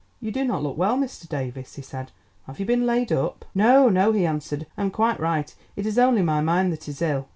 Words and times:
"You 0.19 0.31
do 0.31 0.43
not 0.43 0.63
look 0.63 0.77
well, 0.77 0.97
Mr. 0.97 1.29
Davies," 1.29 1.75
he 1.75 1.83
said. 1.83 2.11
"Have 2.47 2.59
you 2.59 2.65
been 2.65 2.87
laid 2.87 3.11
up?" 3.11 3.45
"No, 3.53 3.87
no," 3.87 4.13
he 4.13 4.25
answered, 4.25 4.65
"I 4.75 4.81
am 4.81 4.89
quite 4.89 5.19
right; 5.19 5.53
it 5.75 5.85
is 5.85 5.99
only 5.99 6.23
my 6.23 6.41
mind 6.41 6.73
that 6.73 6.87
is 6.89 7.03
ill." 7.03 7.27